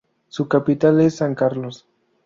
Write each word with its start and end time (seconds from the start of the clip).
Su 0.29 0.47
capital 0.47 0.99
es 1.01 1.17
San 1.17 1.35
Carlos. 1.35 1.87